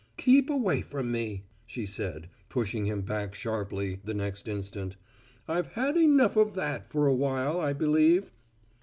[0.17, 4.97] "Keep away from me," she said, pushing him back sharply, the next instant.
[5.47, 8.31] "I've had enough of that for a while I believe."